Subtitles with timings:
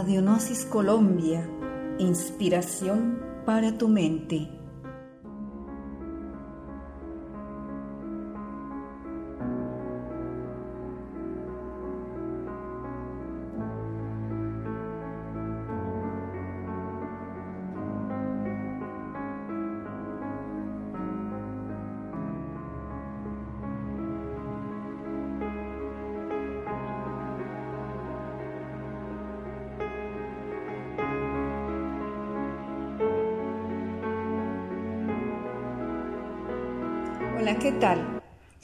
[0.00, 1.46] Radionosis Colombia,
[1.98, 4.48] inspiración para tu mente.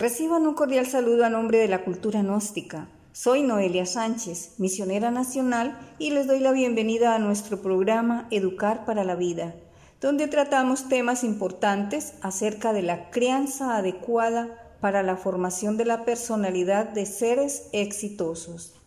[0.06, 2.86] Reciban un cordial saludo a nombre de la cultura gnóstica.
[3.10, 9.02] Soy Noelia Sánchez, misionera nacional, y les doy la bienvenida a nuestro programa Educar para
[9.02, 9.56] la Vida,
[10.00, 16.88] donde tratamos temas importantes acerca de la crianza adecuada para la formación de la personalidad
[16.90, 18.80] de seres exitosos.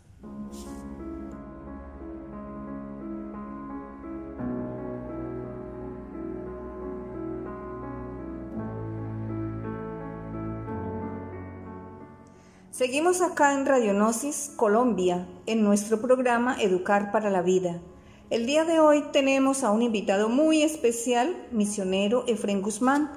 [12.79, 17.81] Seguimos acá en Radionosis Colombia, en nuestro programa Educar para la Vida.
[18.29, 23.11] El día de hoy tenemos a un invitado muy especial, misionero Efren Guzmán,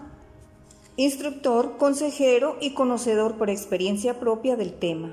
[0.97, 5.11] instructor, consejero y conocedor por experiencia propia del tema.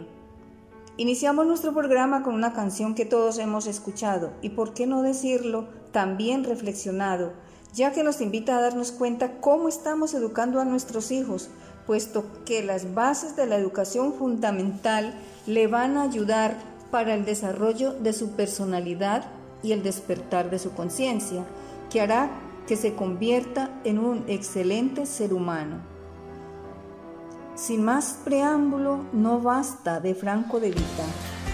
[0.97, 5.67] Iniciamos nuestro programa con una canción que todos hemos escuchado y, por qué no decirlo,
[5.91, 7.33] también reflexionado,
[7.75, 11.51] ya que nos invita a darnos cuenta cómo estamos educando a nuestros hijos,
[11.89, 15.15] puesto que las bases de la educación fundamental
[15.47, 16.55] le van a ayudar
[16.91, 19.25] para el desarrollo de su personalidad
[19.63, 21.45] y el despertar de su conciencia,
[21.89, 22.29] que hará
[22.67, 25.77] que se convierta en un excelente ser humano.
[27.55, 31.48] Sin más preámbulo, no basta de Franco de Vita.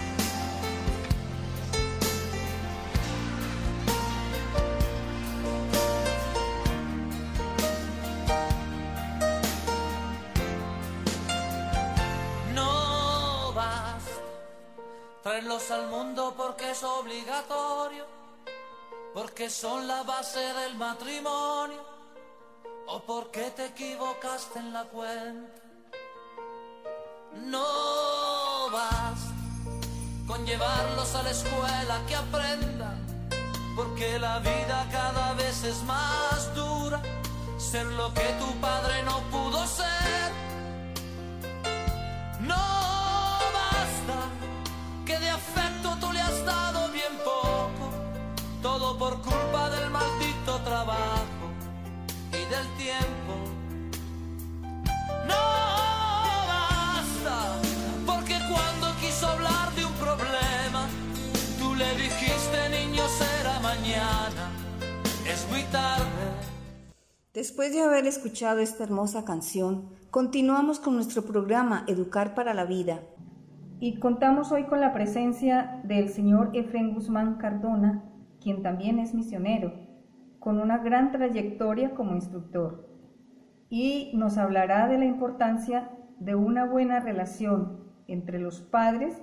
[19.60, 21.82] Son la base del matrimonio,
[22.88, 25.62] o porque te equivocaste en la cuenta.
[27.54, 29.18] No vas
[30.26, 32.98] con llevarlos a la escuela que aprendan,
[33.74, 37.00] porque la vida cada vez es más dura,
[37.56, 40.32] ser lo que tu padre no pudo ser.
[42.40, 42.85] No
[49.16, 51.46] por culpa del maldito trabajo
[52.30, 53.34] y del tiempo.
[55.26, 55.42] No
[56.48, 57.60] basta,
[58.06, 60.88] porque cuando quiso hablar de un problema,
[61.58, 64.50] tú le dijiste niño será mañana,
[65.26, 66.04] es muy tarde.
[67.32, 73.00] Después de haber escuchado esta hermosa canción, continuamos con nuestro programa Educar para la Vida
[73.78, 78.05] y contamos hoy con la presencia del señor Efren Guzmán Cardona,
[78.46, 79.72] quien también es misionero,
[80.38, 82.88] con una gran trayectoria como instructor.
[83.70, 85.90] Y nos hablará de la importancia
[86.20, 89.20] de una buena relación entre los padres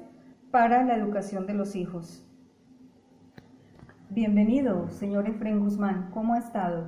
[0.52, 2.28] para la educación de los hijos.
[4.10, 6.10] Bienvenido, señor Efren Guzmán.
[6.14, 6.88] ¿Cómo ha estado?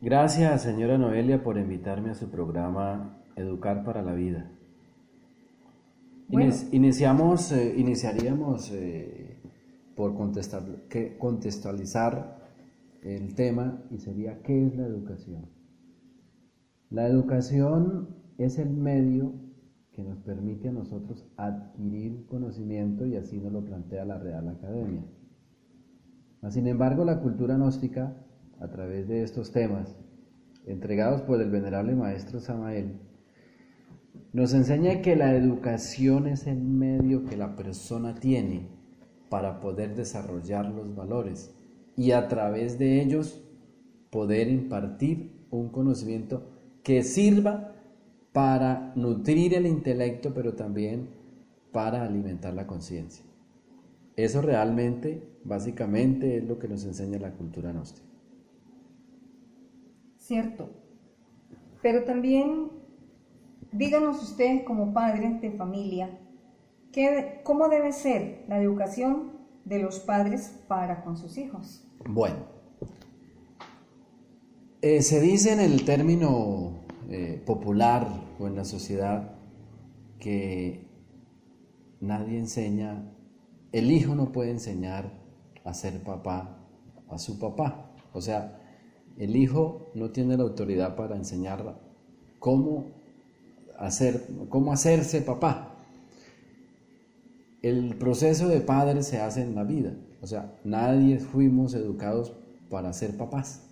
[0.00, 4.50] Gracias, señora Noelia, por invitarme a su programa Educar para la Vida
[6.28, 9.35] iniciamos, eh, iniciaríamos eh,
[9.96, 10.62] por contestar,
[11.18, 12.36] contextualizar
[13.02, 15.46] el tema y sería ¿qué es la educación?
[16.90, 19.32] La educación es el medio
[19.92, 25.02] que nos permite a nosotros adquirir conocimiento y así nos lo plantea la Real Academia.
[26.50, 28.14] Sin embargo, la cultura gnóstica,
[28.60, 29.96] a través de estos temas,
[30.66, 33.00] entregados por el venerable maestro Samael,
[34.32, 38.75] nos enseña que la educación es el medio que la persona tiene
[39.28, 41.54] para poder desarrollar los valores
[41.96, 43.42] y a través de ellos
[44.10, 46.48] poder impartir un conocimiento
[46.82, 47.72] que sirva
[48.32, 51.08] para nutrir el intelecto, pero también
[51.72, 53.24] para alimentar la conciencia.
[54.14, 58.06] Eso realmente, básicamente, es lo que nos enseña la cultura gnóstica.
[60.16, 60.70] Cierto.
[61.82, 62.70] Pero también
[63.76, 66.18] Díganos ustedes como padres de familia,
[67.42, 69.32] ¿cómo debe ser la educación
[69.64, 71.84] de los padres para con sus hijos?
[72.08, 72.36] Bueno,
[74.82, 76.72] eh, se dice en el término
[77.08, 78.06] eh, popular
[78.38, 79.32] o en la sociedad
[80.18, 80.86] que
[82.00, 83.12] nadie enseña,
[83.72, 85.10] el hijo no puede enseñar
[85.64, 86.56] a ser papá
[87.08, 87.90] a su papá.
[88.12, 88.60] O sea,
[89.18, 91.78] el hijo no tiene la autoridad para enseñar
[92.38, 92.86] cómo,
[93.78, 95.75] hacer, cómo hacerse papá.
[97.62, 99.94] El proceso de padre se hace en la vida.
[100.20, 102.34] O sea, nadie fuimos educados
[102.70, 103.68] para ser papás.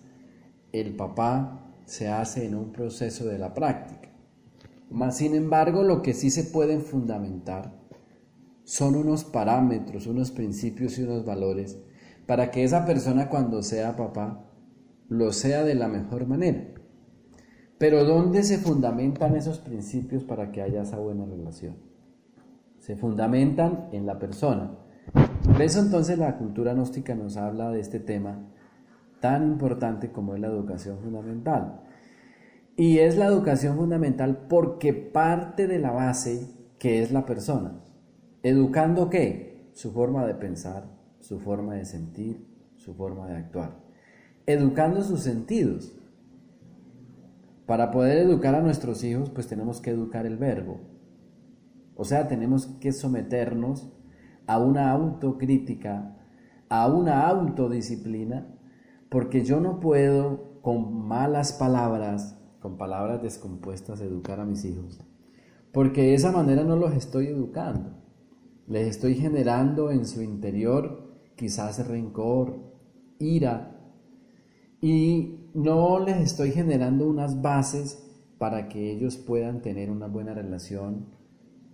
[0.71, 4.09] El papá se hace en un proceso de la práctica.
[4.89, 7.73] Más sin embargo, lo que sí se pueden fundamentar
[8.63, 11.77] son unos parámetros, unos principios y unos valores
[12.25, 14.49] para que esa persona cuando sea papá
[15.07, 16.73] lo sea de la mejor manera.
[17.77, 21.75] Pero ¿dónde se fundamentan esos principios para que haya esa buena relación?
[22.85, 24.77] Se fundamentan en la persona.
[25.43, 28.47] Por eso entonces la cultura gnóstica nos habla de este tema
[29.19, 31.81] tan importante como es la educación fundamental.
[32.75, 36.47] Y es la educación fundamental porque parte de la base
[36.77, 37.81] que es la persona.
[38.43, 39.71] ¿Educando qué?
[39.73, 40.85] Su forma de pensar,
[41.21, 42.45] su forma de sentir,
[42.75, 43.79] su forma de actuar.
[44.45, 45.91] Educando sus sentidos.
[47.65, 50.94] Para poder educar a nuestros hijos, pues tenemos que educar el verbo.
[51.95, 53.91] O sea, tenemos que someternos
[54.47, 56.17] a una autocrítica,
[56.69, 58.47] a una autodisciplina,
[59.09, 64.99] porque yo no puedo con malas palabras, con palabras descompuestas, educar a mis hijos,
[65.71, 68.01] porque de esa manera no los estoy educando.
[68.67, 72.73] Les estoy generando en su interior quizás rencor,
[73.19, 73.79] ira,
[74.81, 78.03] y no les estoy generando unas bases
[78.37, 81.14] para que ellos puedan tener una buena relación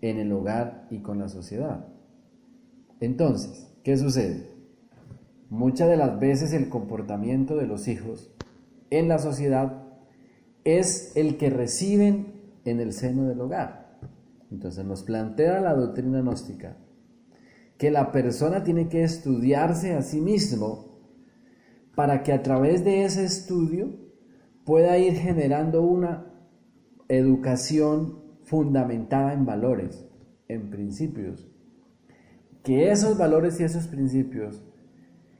[0.01, 1.87] en el hogar y con la sociedad.
[2.99, 4.49] Entonces, ¿qué sucede?
[5.49, 8.31] Muchas de las veces el comportamiento de los hijos
[8.89, 9.83] en la sociedad
[10.63, 13.99] es el que reciben en el seno del hogar.
[14.51, 16.77] Entonces nos plantea la doctrina gnóstica
[17.77, 20.99] que la persona tiene que estudiarse a sí mismo
[21.95, 23.89] para que a través de ese estudio
[24.65, 26.31] pueda ir generando una
[27.07, 28.20] educación
[28.51, 30.05] fundamentada en valores,
[30.49, 31.49] en principios.
[32.63, 34.61] Que esos valores y esos principios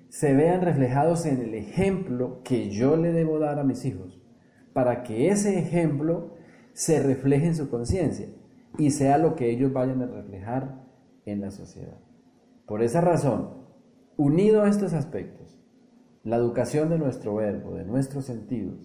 [0.08, 4.24] se vean reflejados en el ejemplo que yo le debo dar a mis hijos,
[4.72, 6.36] para que ese ejemplo
[6.72, 8.30] se refleje en su conciencia
[8.78, 10.86] y sea lo que ellos vayan a reflejar
[11.26, 11.98] en la sociedad.
[12.66, 13.66] Por esa razón,
[14.16, 15.60] unido a estos aspectos,
[16.24, 18.80] la educación de nuestro verbo, de nuestros sentidos,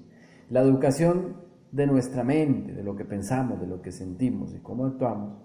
[0.50, 1.45] la educación
[1.76, 5.36] de nuestra mente, de lo que pensamos, de lo que sentimos y cómo actuamos,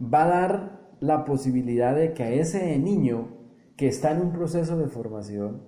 [0.00, 3.36] va a dar la posibilidad de que a ese niño
[3.76, 5.62] que está en un proceso de formación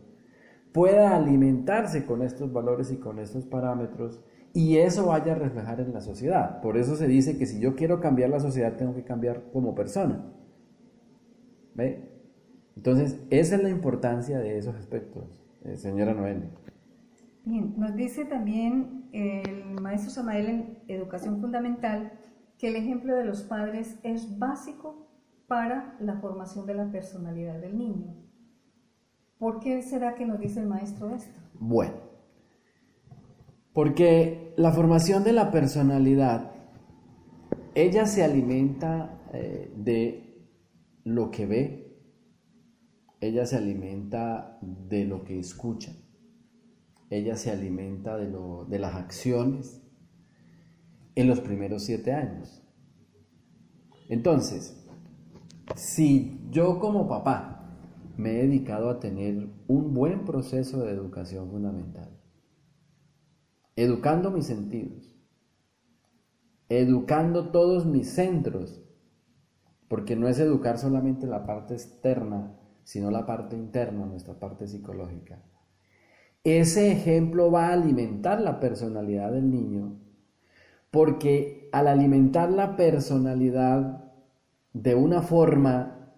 [0.72, 4.20] pueda alimentarse con estos valores y con estos parámetros
[4.52, 6.60] y eso vaya a reflejar en la sociedad.
[6.60, 9.74] Por eso se dice que si yo quiero cambiar la sociedad tengo que cambiar como
[9.74, 10.24] persona.
[11.74, 12.08] ¿Ve?
[12.76, 15.24] Entonces, esa es la importancia de esos aspectos,
[15.64, 16.44] eh, señora Noel.
[17.46, 22.12] Bien, nos dice también el maestro Samael en Educación Fundamental
[22.58, 25.06] que el ejemplo de los padres es básico
[25.46, 28.16] para la formación de la personalidad del niño.
[29.38, 31.38] ¿Por qué será que nos dice el maestro esto?
[31.60, 31.94] Bueno,
[33.72, 36.50] porque la formación de la personalidad,
[37.76, 40.49] ella se alimenta eh, de
[41.04, 41.96] lo que ve,
[43.20, 45.92] ella se alimenta de lo que escucha,
[47.10, 49.82] ella se alimenta de, lo, de las acciones
[51.14, 52.62] en los primeros siete años.
[54.08, 54.86] Entonces,
[55.75, 57.52] si yo como papá
[58.16, 62.20] me he dedicado a tener un buen proceso de educación fundamental,
[63.75, 65.14] educando mis sentidos,
[66.68, 68.82] educando todos mis centros
[69.88, 75.42] porque no es educar solamente la parte externa, sino la parte interna, nuestra parte psicológica.
[76.46, 79.98] Ese ejemplo va a alimentar la personalidad del niño,
[80.92, 84.04] porque al alimentar la personalidad
[84.72, 86.14] de una forma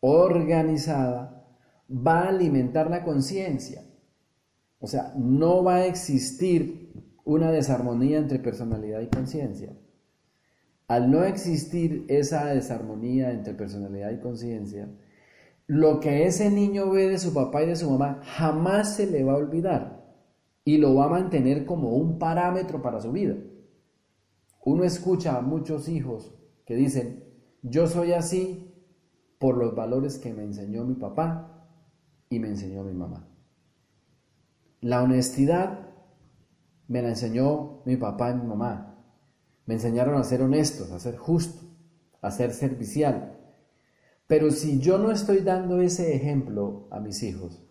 [0.00, 1.46] organizada,
[1.88, 3.84] va a alimentar la conciencia.
[4.80, 9.76] O sea, no va a existir una desarmonía entre personalidad y conciencia.
[10.88, 14.88] Al no existir esa desarmonía entre personalidad y conciencia,
[15.68, 19.22] lo que ese niño ve de su papá y de su mamá jamás se le
[19.22, 20.02] va a olvidar
[20.64, 23.36] y lo va a mantener como un parámetro para su vida.
[24.64, 26.34] Uno escucha a muchos hijos
[26.64, 27.22] que dicen,
[27.62, 28.74] yo soy así
[29.38, 31.68] por los valores que me enseñó mi papá
[32.30, 33.28] y me enseñó mi mamá.
[34.80, 35.90] La honestidad
[36.86, 38.96] me la enseñó mi papá y mi mamá.
[39.66, 41.60] Me enseñaron a ser honestos, a ser justo,
[42.22, 43.37] a ser servicial.
[44.28, 47.64] Pero si yo no estoy dando ese ejemplo a mis hijos,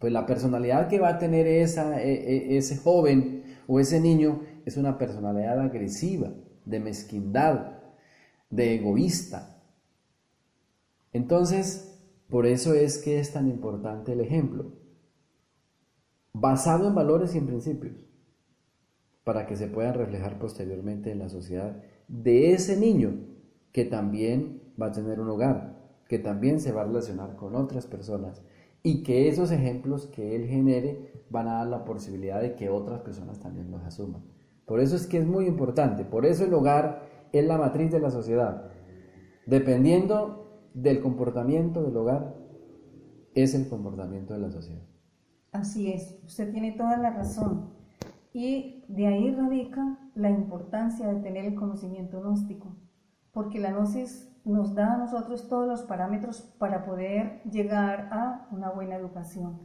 [0.00, 4.76] pues la personalidad que va a tener e, e, ese joven o ese niño es
[4.76, 7.78] una personalidad agresiva, de mezquindad,
[8.50, 9.62] de egoísta.
[11.12, 11.96] Entonces,
[12.28, 14.72] por eso es que es tan importante el ejemplo,
[16.32, 18.04] basado en valores y en principios,
[19.22, 23.14] para que se puedan reflejar posteriormente en la sociedad de ese niño
[23.70, 25.76] que también va a tener un hogar,
[26.08, 28.42] que también se va a relacionar con otras personas
[28.82, 33.00] y que esos ejemplos que él genere van a dar la posibilidad de que otras
[33.00, 34.22] personas también los asuman.
[34.66, 38.00] Por eso es que es muy importante, por eso el hogar es la matriz de
[38.00, 38.70] la sociedad.
[39.46, 42.34] Dependiendo del comportamiento del hogar,
[43.34, 44.82] es el comportamiento de la sociedad.
[45.52, 47.70] Así es, usted tiene toda la razón.
[48.32, 52.76] Y de ahí radica la importancia de tener el conocimiento gnóstico,
[53.32, 58.70] porque la gnosis nos da a nosotros todos los parámetros para poder llegar a una
[58.70, 59.60] buena educación.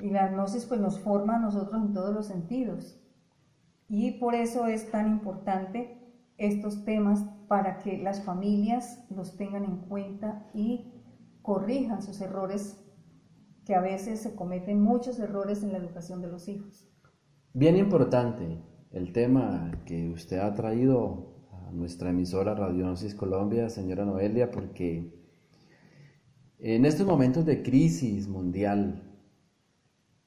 [0.00, 2.98] Y la gnosis pues nos forma a nosotros en todos los sentidos.
[3.88, 5.98] Y por eso es tan importante
[6.38, 10.94] estos temas para que las familias los tengan en cuenta y
[11.42, 12.80] corrijan sus errores,
[13.66, 16.88] que a veces se cometen muchos errores en la educación de los hijos.
[17.52, 18.62] Bien importante
[18.92, 21.31] el tema que usted ha traído
[21.72, 25.12] nuestra emisora Radionosis Colombia, señora Noelia, porque
[26.58, 29.02] en estos momentos de crisis mundial,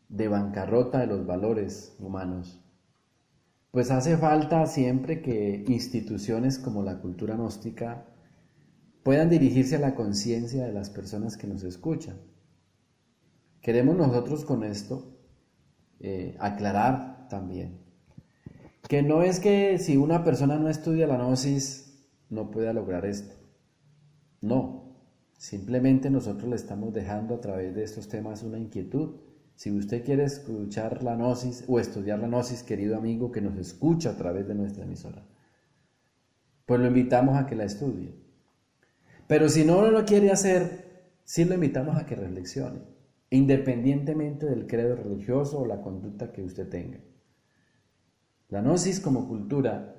[0.10, 2.62] de bancarrota de los valores humanos,
[3.72, 8.06] pues hace falta siempre que instituciones como la cultura gnóstica
[9.04, 12.18] puedan dirigirse a la conciencia de las personas que nos escuchan.
[13.62, 15.18] Queremos nosotros con esto
[16.00, 17.85] eh, aclarar también
[18.88, 23.36] que no es que si una persona no estudia la gnosis no pueda lograr esto.
[24.42, 24.98] No,
[25.38, 29.16] simplemente nosotros le estamos dejando a través de estos temas una inquietud
[29.56, 34.12] si usted quiere escuchar la gnosis o estudiar la gnosis, querido amigo que nos escucha
[34.12, 35.26] a través de nuestra emisora,
[36.66, 38.14] pues lo invitamos a que la estudie.
[39.28, 42.82] Pero si no lo quiere hacer, sí lo invitamos a que reflexione,
[43.30, 47.00] independientemente del credo religioso o la conducta que usted tenga.
[48.50, 49.96] La gnosis como cultura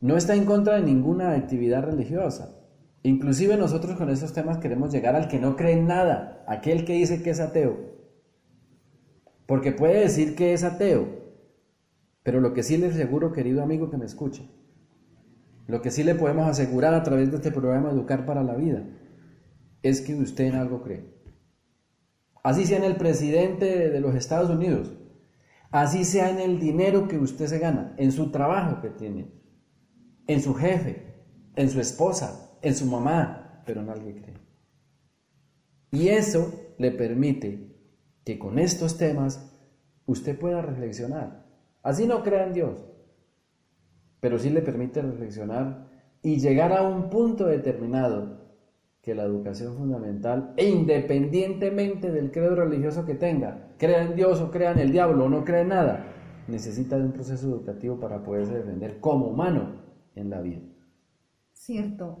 [0.00, 2.60] no está en contra de ninguna actividad religiosa.
[3.02, 6.94] Inclusive nosotros con estos temas queremos llegar al que no cree en nada, aquel que
[6.94, 7.76] dice que es ateo.
[9.46, 11.08] Porque puede decir que es ateo,
[12.22, 14.42] pero lo que sí le aseguro, querido amigo que me escucha,
[15.66, 18.84] lo que sí le podemos asegurar a través de este programa Educar para la Vida,
[19.82, 21.14] es que usted en algo cree.
[22.42, 24.92] Así sea en el presidente de los Estados Unidos,
[25.74, 29.32] así sea en el dinero que usted se gana, en su trabajo que tiene,
[30.28, 31.16] en su jefe,
[31.56, 34.38] en su esposa, en su mamá, pero algo cree.
[35.90, 37.74] Y eso le permite
[38.24, 39.52] que con estos temas
[40.06, 41.44] usted pueda reflexionar.
[41.82, 42.86] Así no crea en Dios,
[44.20, 45.88] pero sí le permite reflexionar
[46.22, 48.44] y llegar a un punto determinado
[49.02, 54.50] que la educación fundamental, e independientemente del credo religioso que tenga, crea en Dios o
[54.50, 56.06] crea en el diablo o no crea en nada,
[56.48, 59.82] necesita de un proceso educativo para poderse defender como humano
[60.14, 60.60] en la vida.
[61.52, 62.20] Cierto.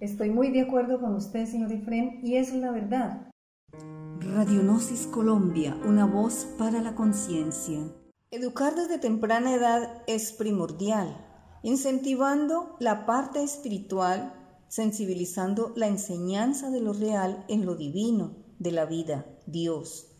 [0.00, 3.28] Estoy muy de acuerdo con usted, señor Efrem, y es la verdad.
[4.20, 7.78] Radionosis Colombia, una voz para la conciencia.
[8.30, 11.16] Educar desde temprana edad es primordial,
[11.62, 14.32] incentivando la parte espiritual,
[14.68, 20.11] sensibilizando la enseñanza de lo real en lo divino, de la vida, Dios,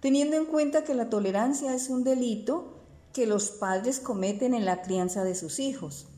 [0.00, 4.82] teniendo en cuenta que la tolerancia es un delito que los padres cometen en la
[4.82, 6.08] crianza de sus hijos.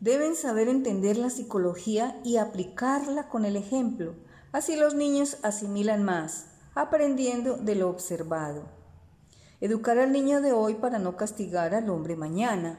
[0.00, 4.14] Deben saber entender la psicología y aplicarla con el ejemplo,
[4.52, 8.64] así los niños asimilan más aprendiendo de lo observado.
[9.60, 12.78] Educar al niño de hoy para no castigar al hombre mañana.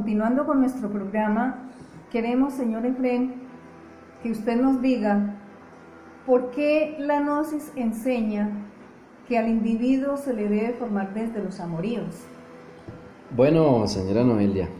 [0.00, 1.68] Continuando con nuestro programa,
[2.10, 3.34] queremos, señor Efren,
[4.22, 5.36] que usted nos diga
[6.24, 8.48] por qué la gnosis enseña
[9.28, 12.24] que al individuo se le debe formar desde los amoríos.
[13.36, 14.70] Bueno, señora Noelia,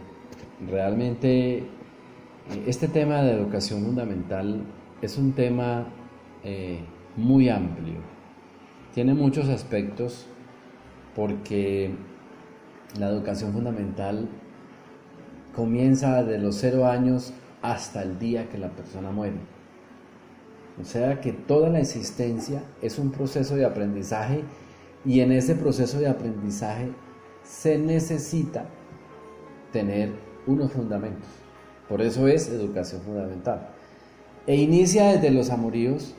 [0.67, 1.65] realmente eh,
[2.65, 4.63] este tema de educación fundamental
[5.03, 5.85] es un tema
[6.43, 6.79] eh,
[7.15, 7.99] muy amplio.
[8.95, 10.25] Tiene muchos aspectos
[11.15, 11.91] porque
[12.97, 14.27] la educación fundamental
[15.55, 19.37] comienza desde los cero años hasta el día que la persona muere.
[20.81, 24.43] O sea que toda la existencia es un proceso de aprendizaje
[25.05, 26.89] y en ese proceso de aprendizaje
[27.43, 28.65] se necesita
[29.71, 30.11] tener
[30.47, 31.27] unos fundamentos.
[31.87, 33.69] Por eso es educación fundamental.
[34.47, 36.15] E inicia desde los amoríos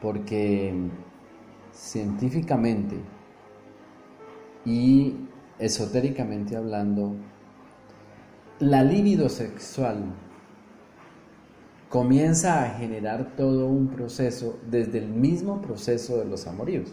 [0.00, 0.74] porque
[1.72, 2.96] científicamente
[4.64, 5.16] y
[5.58, 7.14] esotéricamente hablando,
[8.62, 10.04] la libido sexual
[11.88, 16.92] comienza a generar todo un proceso desde el mismo proceso de los amoríos.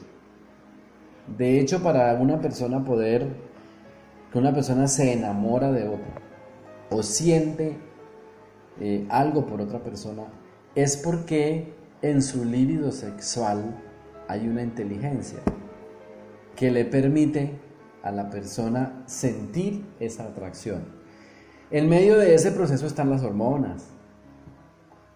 [1.38, 3.28] De hecho, para una persona poder,
[4.32, 6.16] que una persona se enamora de otra
[6.90, 7.78] o siente
[8.80, 10.24] eh, algo por otra persona,
[10.74, 11.72] es porque
[12.02, 13.80] en su líbido sexual
[14.28, 15.38] hay una inteligencia
[16.56, 17.60] que le permite
[18.02, 20.99] a la persona sentir esa atracción.
[21.72, 23.90] En medio de ese proceso están las hormonas.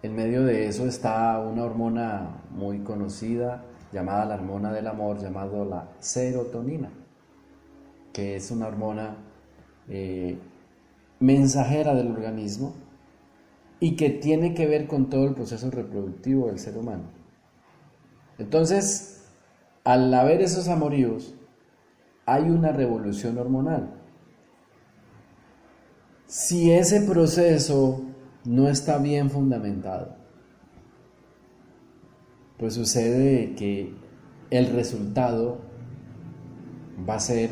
[0.02, 5.64] En medio de eso está una hormona muy conocida llamada la hormona del amor, llamada
[5.64, 6.90] la serotonina,
[8.12, 9.16] que es una hormona
[9.88, 10.38] eh,
[11.18, 12.74] mensajera del organismo
[13.80, 17.04] y que tiene que ver con todo el proceso reproductivo del ser humano.
[18.38, 19.24] Entonces,
[19.82, 21.34] al haber esos amoríos,
[22.26, 24.03] hay una revolución hormonal.
[26.36, 28.02] Si ese proceso
[28.44, 30.16] no está bien fundamentado,
[32.58, 33.94] pues sucede que
[34.50, 35.58] el resultado
[37.08, 37.50] va a ser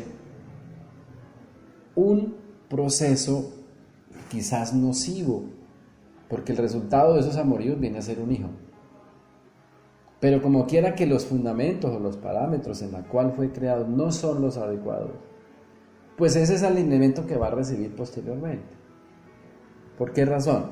[1.95, 2.35] un
[2.67, 3.53] proceso
[4.29, 5.45] quizás nocivo,
[6.27, 8.49] porque el resultado de esos amoríos viene a ser un hijo.
[10.19, 14.11] Pero como quiera que los fundamentos o los parámetros en la cual fue creado no
[14.11, 15.11] son los adecuados,
[16.17, 18.65] pues ese es el elemento que va a recibir posteriormente.
[19.97, 20.71] ¿Por qué razón?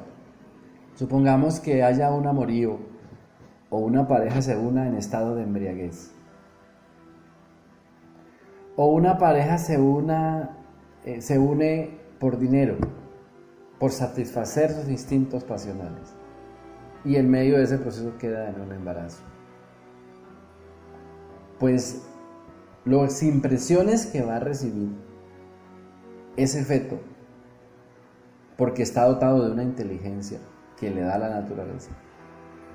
[0.95, 2.79] Supongamos que haya un amorío
[3.69, 6.11] o una pareja se una en estado de embriaguez.
[8.75, 10.57] O una pareja se, una,
[11.05, 12.77] eh, se une por dinero,
[13.79, 16.15] por satisfacer sus instintos pasionales.
[17.03, 19.23] Y en medio de ese proceso queda en un embarazo
[21.61, 22.01] pues
[22.85, 24.89] las impresiones que va a recibir
[26.37, 26.99] ese feto,
[28.57, 30.39] porque está dotado de una inteligencia
[30.79, 31.91] que le da la naturaleza,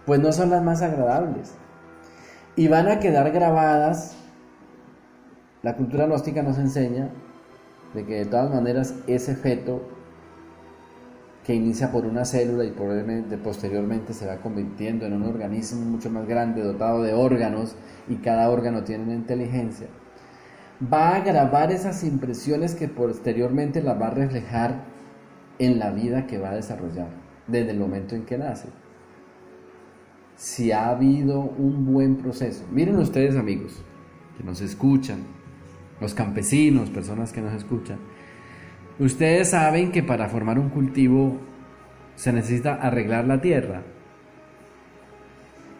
[0.04, 1.54] pues no son las más agradables.
[2.54, 4.16] Y van a quedar grabadas,
[5.62, 7.10] la cultura gnóstica nos enseña
[7.94, 9.82] de que de todas maneras ese feto
[11.46, 16.10] que inicia por una célula y probablemente posteriormente se va convirtiendo en un organismo mucho
[16.10, 17.76] más grande, dotado de órganos,
[18.08, 19.86] y cada órgano tiene una inteligencia,
[20.82, 24.84] va a grabar esas impresiones que posteriormente las va a reflejar
[25.58, 27.08] en la vida que va a desarrollar
[27.46, 28.68] desde el momento en que nace.
[30.36, 33.82] Si ha habido un buen proceso, miren ustedes amigos
[34.36, 35.20] que nos escuchan,
[35.98, 37.98] los campesinos, personas que nos escuchan,
[38.98, 41.36] Ustedes saben que para formar un cultivo
[42.14, 43.82] se necesita arreglar la tierra.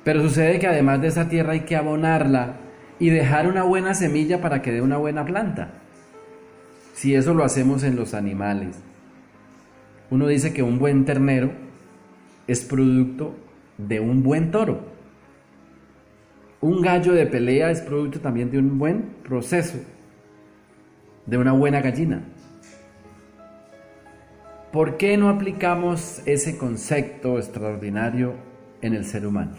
[0.04, 2.56] Pero sucede que además de esa tierra hay que abonarla
[2.98, 5.70] y dejar una buena semilla para que dé una buena planta.
[6.94, 8.76] Si eso lo hacemos en los animales.
[10.10, 11.50] Uno dice que un buen ternero
[12.46, 13.34] es producto
[13.76, 14.80] de un buen toro.
[16.60, 19.78] Un gallo de pelea es producto también de un buen proceso,
[21.26, 22.24] de una buena gallina.
[24.72, 28.34] ¿Por qué no aplicamos ese concepto extraordinario
[28.80, 29.52] en el ser humano?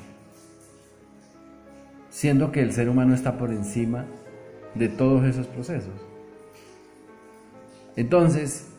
[2.18, 4.08] Siendo que el ser humano está por encima
[4.74, 5.94] de todos esos procesos.
[7.96, 8.70] Entonces,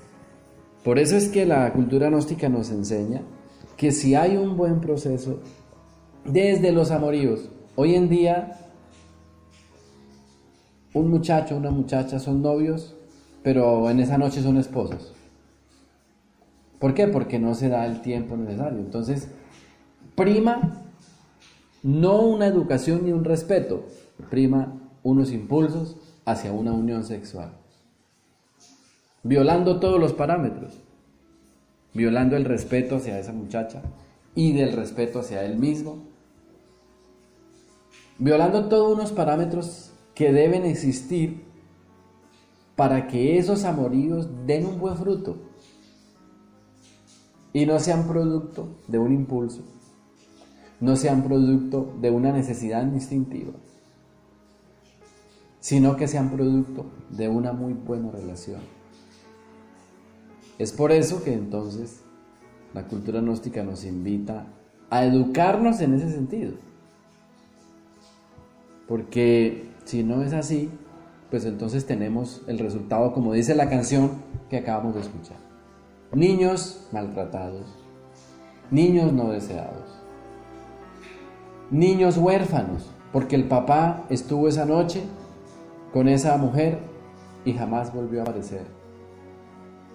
[0.83, 3.23] por eso es que la cultura gnóstica nos enseña
[3.77, 5.39] que si hay un buen proceso,
[6.25, 8.59] desde los amoríos, hoy en día
[10.93, 12.97] un muchacho, una muchacha son novios,
[13.45, 15.15] pero en esa noche son esposos.
[16.81, 17.07] ¿Por qué?
[17.07, 18.81] Porque no se da el tiempo necesario.
[18.81, 19.29] Entonces,
[20.17, 20.88] prima
[21.89, 23.87] no una educación ni un respeto,
[24.29, 25.97] prima unos impulsos
[26.27, 27.53] hacia una unión sexual.
[29.23, 30.75] Violando todos los parámetros.
[31.95, 33.81] Violando el respeto hacia esa muchacha
[34.35, 36.05] y del respeto hacia él mismo.
[38.19, 41.43] Violando todos unos parámetros que deben existir
[42.77, 45.39] para que esos amoríos den un buen fruto
[47.55, 49.63] y no sean producto de un impulso,
[50.81, 53.53] no sean producto de una necesidad instintiva.
[55.61, 58.61] sino que sean producto de una muy buena relación.
[60.57, 62.03] Es por eso que entonces
[62.73, 64.47] la cultura gnóstica nos invita
[64.89, 66.55] a educarnos en ese sentido.
[68.87, 70.71] Porque si no es así,
[71.31, 75.37] pues entonces tenemos el resultado, como dice la canción que acabamos de escuchar.
[76.15, 77.67] Niños maltratados,
[78.71, 79.88] niños no deseados,
[81.71, 85.03] niños huérfanos, porque el papá estuvo esa noche
[85.93, 86.79] con esa mujer
[87.45, 88.63] y jamás volvió a aparecer.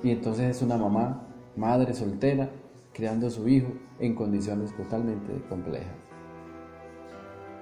[0.04, 2.50] Y entonces es una mamá, madre soltera,
[2.94, 5.94] criando a su hijo en condiciones totalmente complejas.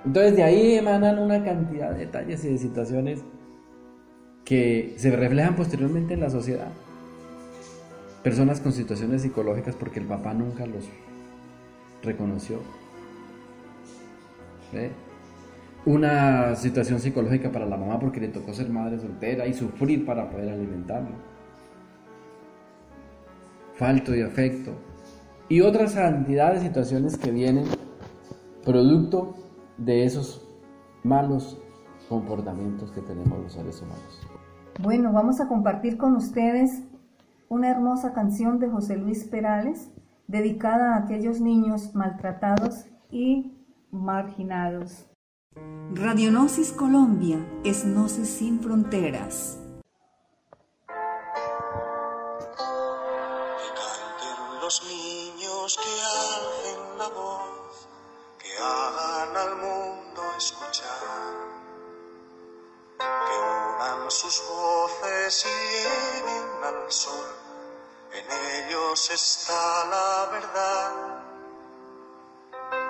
[0.06, 3.24] Entonces de ahí emanan una cantidad de detalles y de situaciones
[4.44, 6.70] que se reflejan posteriormente en la sociedad.
[8.24, 10.86] Personas con situaciones psicológicas porque el papá nunca los
[12.04, 12.58] reconoció.
[15.86, 20.30] Una situación psicológica para la mamá porque le tocó ser madre soltera y sufrir para
[20.30, 21.16] poder alimentarlo.
[23.76, 24.74] Falto de afecto.
[25.50, 27.66] Y otras cantidad de situaciones que vienen
[28.64, 29.36] producto
[29.78, 30.48] de esos
[31.04, 31.60] malos
[32.08, 34.28] comportamientos que tenemos los seres humanos.
[34.82, 36.84] Bueno, vamos a compartir con ustedes
[37.50, 39.90] una hermosa canción de José Luis Perales
[40.28, 43.52] dedicada a aquellos niños maltratados y
[43.92, 45.08] marginados.
[45.94, 49.58] Radionosis Colombia es Gnosis sin fronteras.
[50.88, 50.94] Que
[53.76, 57.90] canten los niños que alcen la voz,
[58.40, 61.36] que hagan al mundo escuchar,
[62.98, 67.28] que unan sus voces y lleven al sol,
[68.14, 68.26] en
[68.66, 71.31] ellos está la verdad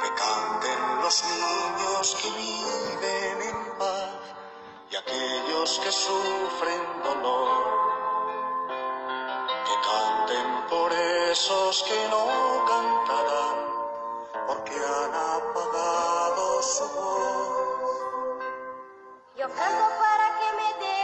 [0.02, 4.10] que canten los niños que viven en paz
[4.90, 7.64] y aquellos que sufren dolor.
[9.68, 12.26] Que canten por esos que no
[12.72, 13.58] cantarán
[14.48, 17.92] porque han apagado su voz.
[19.36, 21.01] Yo canto para que me dejen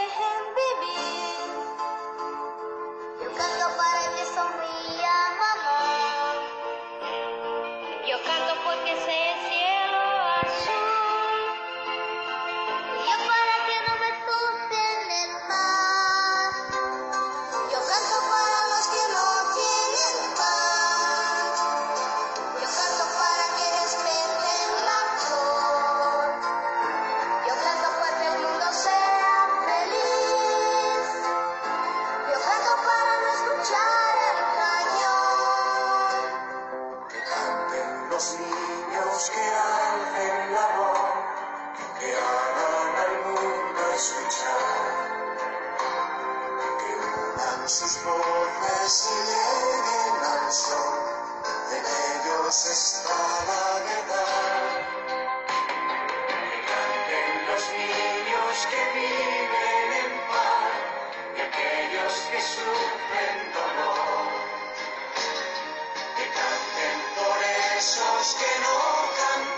[67.78, 68.76] besos que no
[69.16, 69.57] cantan.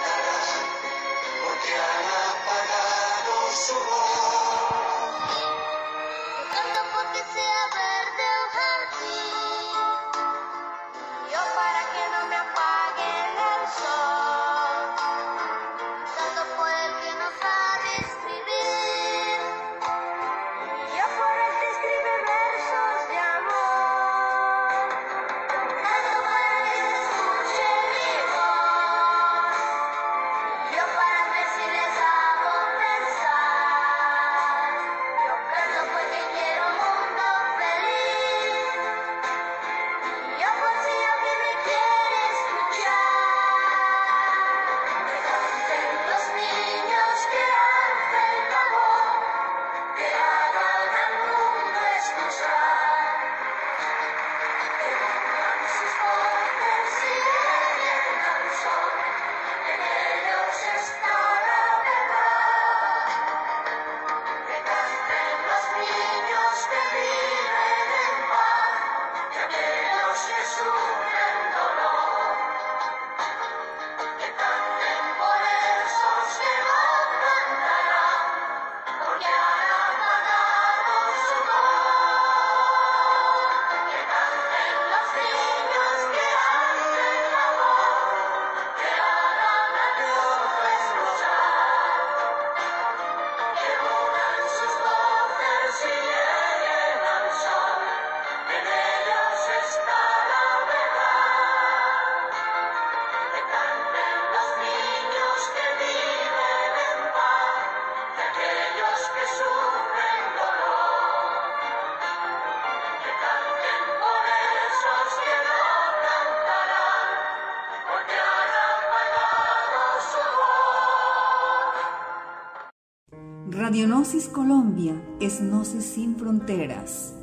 [123.71, 127.15] Radionosis Colombia es Gnosis sin fronteras.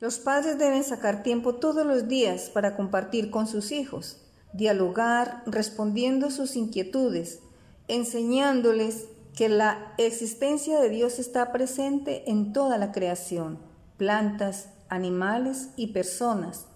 [0.00, 4.20] Los padres deben sacar tiempo todos los días para compartir con sus hijos,
[4.52, 7.38] dialogar respondiendo sus inquietudes,
[7.86, 9.06] enseñándoles
[9.36, 13.60] que la existencia de Dios está presente en toda la creación,
[13.98, 16.66] plantas, animales y personas,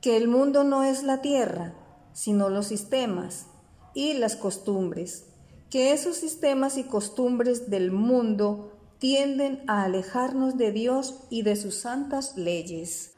[0.00, 1.74] que el mundo no es la tierra,
[2.12, 3.46] sino los sistemas
[3.92, 5.24] y las costumbres,
[5.70, 11.76] que esos sistemas y costumbres del mundo tienden a alejarnos de Dios y de sus
[11.76, 13.14] santas leyes.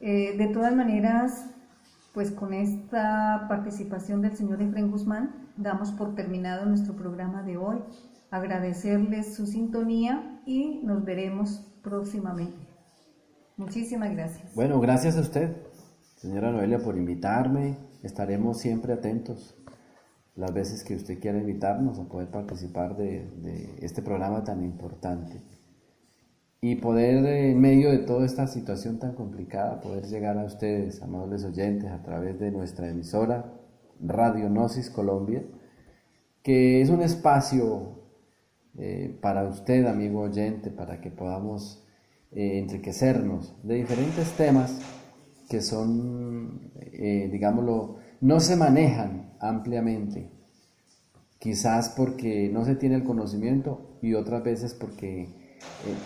[0.00, 1.46] Eh, de todas maneras,
[2.12, 7.78] pues con esta participación del señor Efren Guzmán, damos por terminado nuestro programa de hoy.
[8.30, 12.66] Agradecerles su sintonía y nos veremos próximamente.
[13.56, 14.54] Muchísimas gracias.
[14.54, 15.56] Bueno, gracias a usted,
[16.16, 17.76] señora Noelia, por invitarme.
[18.02, 19.54] Estaremos siempre atentos
[20.34, 23.26] las veces que usted quiera invitarnos a poder participar de,
[23.80, 25.40] este programa tan importante.
[26.60, 31.44] Y poder, en medio de toda esta situación tan complicada, poder llegar a ustedes, amables
[31.44, 33.52] oyentes, a través de nuestra emisora
[34.00, 35.42] Radio Gnosis Colombia,
[36.42, 38.02] que es un espacio
[38.78, 41.84] eh, para usted, amigo oyente, para que podamos
[42.30, 44.80] eh, enriquecernos de diferentes temas
[45.48, 50.30] que son, eh, digámoslo, no se manejan ampliamente,
[51.38, 55.28] quizás porque no se tiene el conocimiento y otras veces porque eh,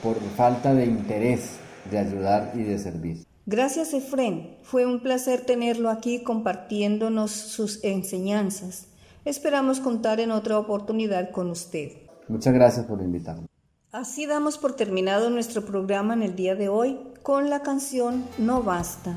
[0.03, 1.59] por falta de interés
[1.91, 3.25] de ayudar y de servir.
[3.45, 4.57] Gracias, Efren.
[4.63, 8.89] Fue un placer tenerlo aquí compartiéndonos sus enseñanzas.
[9.25, 11.93] Esperamos contar en otra oportunidad con usted.
[12.29, 13.47] Muchas gracias por invitarme.
[13.93, 18.63] Así damos por terminado nuestro programa en el día de hoy con la canción No
[18.63, 19.17] Basta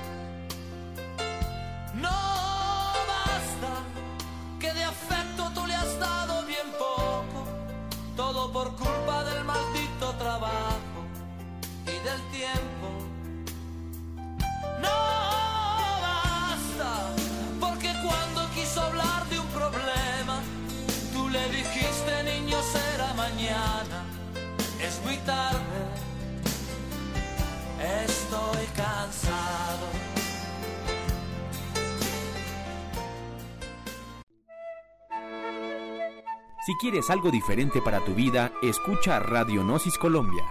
[36.71, 40.45] Si quieres algo diferente para tu vida, escucha Radio Gnosis Colombia.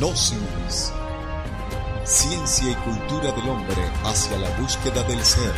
[0.00, 0.92] Gnosis.
[2.02, 5.54] Ciencia y cultura del hombre hacia la búsqueda del ser.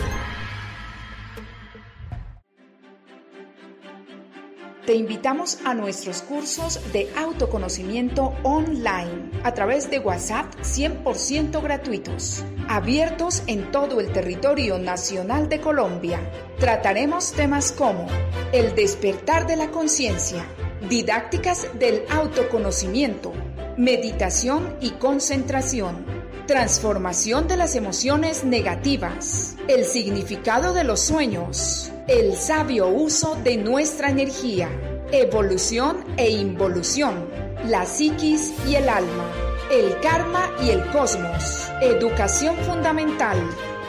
[4.92, 13.42] Te invitamos a nuestros cursos de autoconocimiento online a través de WhatsApp 100% gratuitos, abiertos
[13.46, 16.20] en todo el territorio nacional de Colombia.
[16.58, 18.06] Trataremos temas como
[18.52, 20.44] el despertar de la conciencia,
[20.90, 23.32] didácticas del autoconocimiento,
[23.78, 26.04] meditación y concentración,
[26.46, 34.10] transformación de las emociones negativas, el significado de los sueños, el sabio uso de nuestra
[34.10, 34.68] energía,
[35.12, 37.28] evolución e involución,
[37.66, 39.30] la psiquis y el alma,
[39.70, 43.38] el karma y el cosmos, educación fundamental,